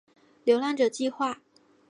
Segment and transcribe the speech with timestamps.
[0.45, 1.39] 流浪者计画